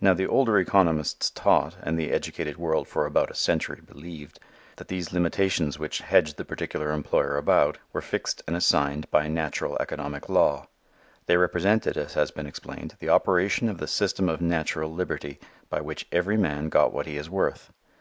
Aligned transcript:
Now 0.00 0.14
the 0.14 0.26
older 0.26 0.58
economists 0.58 1.30
taught, 1.30 1.76
and 1.80 1.96
the 1.96 2.10
educated 2.10 2.56
world 2.56 2.88
for 2.88 3.06
about 3.06 3.30
a 3.30 3.36
century 3.36 3.80
believed, 3.80 4.40
that 4.78 4.88
these 4.88 5.12
limitations 5.12 5.78
which 5.78 6.00
hedged 6.00 6.38
the 6.38 6.44
particular 6.44 6.90
employer 6.90 7.36
about 7.36 7.78
were 7.92 8.00
fixed 8.00 8.42
and 8.48 8.56
assigned 8.56 9.08
by 9.12 9.28
natural 9.28 9.76
economic 9.78 10.28
law. 10.28 10.66
They 11.26 11.36
represented, 11.36 11.96
as 11.96 12.14
has 12.14 12.32
been 12.32 12.46
explained, 12.48 12.96
the 12.98 13.10
operation 13.10 13.68
of 13.68 13.78
the 13.78 13.86
system 13.86 14.28
of 14.28 14.40
natural 14.40 14.92
liberty 14.92 15.38
by 15.70 15.80
which 15.82 16.08
every 16.10 16.36
man 16.36 16.68
got 16.68 16.92
what 16.92 17.06
he 17.06 17.16
is 17.16 17.30
worth. 17.30 17.72